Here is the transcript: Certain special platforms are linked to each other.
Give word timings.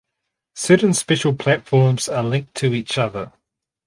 Certain 0.55 0.95
special 0.95 1.31
platforms 1.35 2.09
are 2.09 2.23
linked 2.23 2.55
to 2.55 2.73
each 2.73 2.97
other. 2.97 3.31